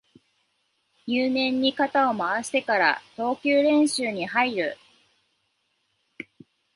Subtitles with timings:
[1.05, 4.75] 入念に肩を回してから投球練習に入る